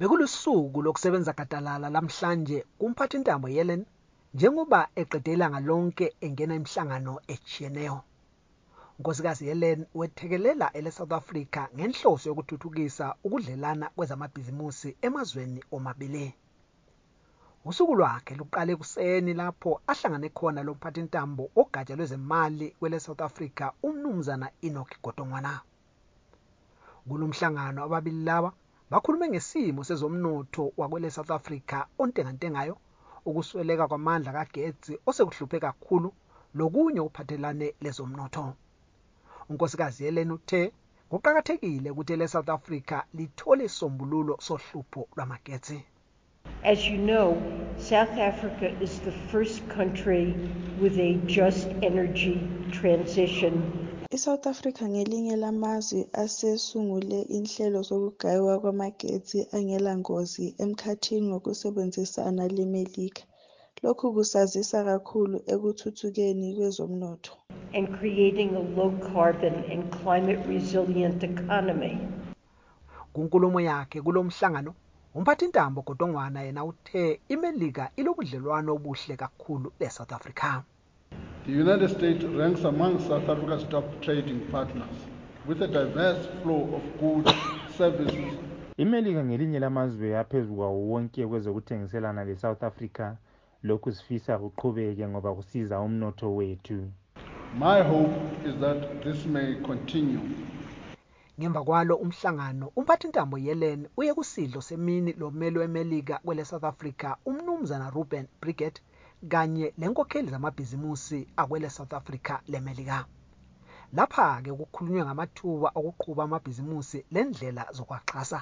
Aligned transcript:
Bekulusuku 0.00 0.78
lokusebenza 0.82 1.32
gadalala 1.38 1.88
lamhlanje 1.94 2.58
kumphathintambo 2.78 3.48
Yellen 3.56 3.82
njengoba 4.34 4.80
eqede 5.00 5.30
ilanga 5.36 5.60
lonke 5.68 6.06
engena 6.26 6.54
imihlangano 6.58 7.12
ejiyeneyo. 7.32 7.96
unkosikazi 8.98 9.44
Helen 9.50 9.80
wethekelela 9.98 10.66
ele 10.78 10.90
South 10.96 11.12
Africa 11.20 11.60
ngenhloso 11.76 12.24
yokuthuthukisa 12.30 13.06
ukudlelana 13.26 13.86
kwezamabhizimusi 13.96 14.88
emazweni 15.06 15.60
omabili. 15.76 16.26
Usuku 17.68 17.94
lwakhe 18.00 18.34
luqale 18.40 18.72
kuseni 18.80 19.32
lapho 19.40 19.70
ahlangane 19.90 20.28
khona 20.36 20.60
lomphathintambo 20.66 21.44
ogatsha 21.60 21.96
lwezemali 21.96 22.66
kwele 22.78 22.98
South 23.04 23.20
Africa 23.28 23.64
umnumzana 23.86 24.46
Enoch 24.66 24.92
Godongwana. 25.04 25.60
Kulomhlangano 27.08 27.84
ababili 27.84 28.24
laba 28.24 28.50
bakhulume 28.90 29.28
ngesimo 29.28 29.84
sezomnotho 29.84 30.72
wakwele 30.76 31.10
South 31.10 31.30
Africa 31.30 31.78
ontengantengayo, 31.98 32.76
ukusweleka 33.24 33.88
kwamandla 33.88 34.32
kagetsi 34.32 34.92
osekuhluphe 35.08 35.58
kakhulu 35.60 36.08
lokunye 36.58 37.00
okuphathelane 37.00 37.74
lezomnotho. 37.82 38.46
unkosikazi 39.50 40.04
Helen 40.04 40.30
uthe 40.36 40.72
kuqakathekile 41.10 41.90
ukuthi 41.90 42.12
ele 42.12 42.26
South 42.28 42.48
Africa 42.48 42.96
lithole 43.14 43.64
isombululo 43.64 44.34
sohlupho 44.46 45.08
lwamagetsi. 45.16 45.78
As 46.64 46.88
you 46.88 46.98
know, 46.98 47.28
South 47.78 48.14
Africa 48.18 48.68
is 48.82 48.98
the 49.00 49.12
first 49.30 49.68
country 49.68 50.34
with 50.82 50.98
a 50.98 51.14
just 51.26 51.68
energy 51.82 52.36
transition. 52.72 53.89
ISouth 54.16 54.46
Africa 54.46 54.82
ngelinye 54.92 55.36
lamazwe 55.36 56.00
asesungule 56.22 57.18
inhlelo 57.36 57.80
zokugaywa 57.88 58.54
kwamagetsi 58.62 59.38
angelangozi 59.56 60.46
emkhathini 60.64 61.26
ngokusebenzisana 61.30 62.44
leMelika. 62.56 63.22
Lokhu 63.82 64.06
kusazisa 64.16 64.78
kakhulu 64.88 65.36
ekuthuthukeni 65.52 66.48
kwezomnotho. 66.56 67.34
and 67.72 67.86
creating 67.98 68.50
a 68.56 68.62
low 68.76 68.90
carbon 69.12 69.54
and 69.72 69.82
climate 70.02 70.42
resilient 70.48 71.22
economy. 71.22 71.94
Kunkulumo 73.14 73.60
yakhe 73.60 74.02
kulomhlangano 74.02 74.74
umphathintambo 75.14 75.82
Godongwana 75.82 76.42
yena 76.42 76.64
uthe 76.64 77.20
iMelika 77.28 77.90
ilobudlelwano 77.96 78.74
obuhle 78.74 79.16
kakhulu 79.16 79.72
leSouth 79.80 80.12
Africa. 80.12 80.62
The 81.46 81.52
United 81.52 81.88
States 81.90 82.24
ranks 82.24 82.64
among 82.64 82.98
South 83.00 83.28
Africa's 83.28 83.64
top 83.70 83.84
trading 84.02 84.40
partners 84.50 84.96
with 85.46 85.62
a 85.62 85.66
diverse 85.68 86.26
flow 86.42 86.68
of 86.74 86.82
goods, 87.00 87.32
services, 87.76 88.34
imelika 88.78 89.24
ngelinye 89.24 89.58
lamazwe 89.58 90.18
aphezu 90.18 90.54
kwawo 90.54 90.88
wonke 90.88 91.26
kwezokuthengiselana 91.26 92.24
le-south 92.24 92.62
africa 92.62 93.12
lokhu 93.62 93.92
sifisa 93.92 94.38
kuqhubeke 94.38 95.08
ngoba 95.08 95.34
kusiza 95.34 95.80
umnotho 95.80 96.34
wethu 96.36 96.90
My 97.58 97.82
hope 97.82 98.48
is 98.48 98.54
that 98.60 99.02
this 99.02 99.26
may 99.26 99.54
continue. 99.54 100.20
Ngemva 101.40 101.64
kwalo 101.64 101.96
umhlangano 101.96 102.72
umphathintambo 102.76 103.38
Yellen 103.38 103.88
uye 103.96 104.14
kusidlo 104.14 104.60
semini 104.60 105.12
lomeli 105.12 105.58
weMelika 105.58 106.18
kwele 106.24 106.44
South 106.44 106.64
Africa 106.64 107.16
umnumzana 107.26 107.90
Ruben 107.90 108.26
Breguet 108.40 108.82
kanye 109.28 109.74
lenkokheli 109.78 110.30
zamabhizimusi 110.30 111.28
akwele 111.36 111.70
South 111.70 111.92
Africa 111.92 112.40
leMelika. 112.48 113.06
Lapha 113.92 114.42
ke 114.42 114.52
kukhulunywe 114.52 115.04
ngamathuba 115.04 115.68
okuqhuba 115.74 116.24
amabhizimusi 116.24 117.04
lendlela 117.10 117.66
zokwaxhasa. 117.72 118.40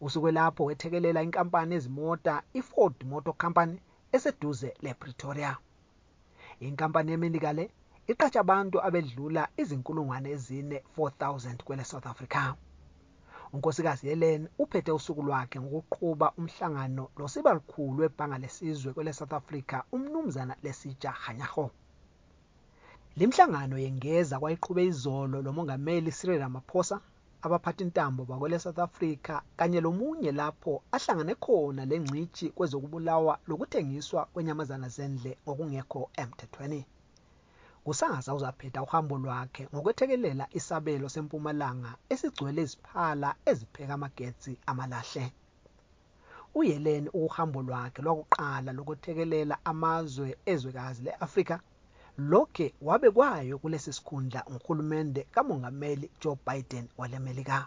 Usuke 0.00 0.30
lapho 0.32 0.64
wethekelela 0.64 1.22
inkampani 1.22 1.74
ezimota 1.74 2.42
iFord 2.58 3.04
Motor 3.04 3.34
Company 3.36 3.78
eseduze 4.12 4.74
lePretoria. 4.82 5.56
Inkampani 6.60 7.10
yeMelika 7.10 7.52
le 7.52 7.70
iqatsha 8.06 8.40
abantu 8.40 8.76
abedlula 8.86 9.48
izinkulungwane 9.56 10.30
ezine 10.30 10.82
4000 10.98 11.62
kwele 11.64 11.84
South 11.84 12.06
Africa. 12.06 12.54
Unkosikazi 13.56 14.08
Helen 14.08 14.48
uphethe 14.58 14.92
usuku 14.92 15.22
lwakhe 15.22 15.60
ngokuqhuba 15.60 16.26
umhlangano 16.38 17.04
losiba 17.18 17.54
likhulu 17.54 17.98
webhanga 18.02 18.38
lesizwe 18.38 18.90
kwele 18.92 19.12
South 19.12 19.32
Africa 19.32 19.76
umnumzana 19.92 20.54
Lesija 20.64 21.10
Hanyago. 21.10 21.70
Limhlangano 23.16 23.78
yengeza 23.84 24.38
kwayiqhube 24.40 24.82
izolo 24.90 25.36
lomongameli 25.42 26.10
Cyril 26.18 26.40
Ramaphosa 26.40 26.96
abaphathintambo 27.44 28.24
bakwele 28.24 28.58
South 28.58 28.78
Africa 28.78 29.34
kanye 29.56 29.80
lomunye 29.80 30.32
lapho 30.32 30.82
ahlangane 30.96 31.34
khona 31.34 31.82
lengcici 31.90 32.46
kwezokubulawa 32.56 33.38
lokuthengiswa 33.48 34.20
kwenyamazana 34.32 34.88
zendle 34.88 35.38
ngokungekho 35.44 36.00
emthethweni. 36.22 36.80
Kusasa 37.86 38.34
uzaphetha 38.34 38.82
uhambo 38.86 39.14
lwakhe 39.24 39.62
ngokwethekelela 39.72 40.44
isabelo 40.58 41.06
sempumalanga 41.14 41.90
esigcwele 42.12 42.60
iziphala 42.66 43.28
ezipheka 43.50 43.94
amagetsi 43.98 44.52
amalahle. 44.70 45.24
Uyeleni 46.58 47.08
uhambo 47.20 47.58
lwakhe 47.66 48.00
lwakuqala 48.04 48.70
lokuthekelela 48.78 49.54
amazwe 49.70 50.28
ezwekazi 50.52 51.00
le-afrika 51.06 51.56
lokhe 52.30 52.66
wabe 52.86 53.08
kwayo 53.16 53.54
kulesi 53.62 53.92
sikhundla 53.96 54.40
nguhulumende 54.50 55.20
kamongameli 55.34 56.06
joe 56.20 56.38
biden 56.46 56.86
walemelika 56.98 57.58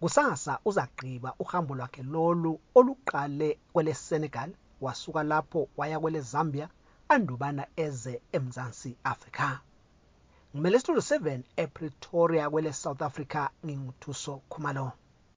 kusasa 0.00 0.52
uzagqiba 0.68 1.30
uhambo 1.42 1.72
lwakhe 1.78 2.02
lolu 2.12 2.52
oluqale 2.78 3.48
kwele 3.72 3.92
senegal 4.06 4.50
wasuka 4.84 5.22
lapho 5.30 5.60
waya 5.78 6.00
kwele 6.00 6.20
zambia 6.32 6.68
andubana 7.08 7.66
eze 7.76 8.20
emzansi 8.32 8.96
Afrika. 9.04 9.60
Ngimele 10.54 10.78
studio 10.80 11.00
7 11.02 11.42
ePretoria 11.56 12.50
kwele 12.50 12.72
South 12.72 13.02
Africa 13.02 13.48
nginguthuso 13.64 14.42
Khumalo. 14.50 14.92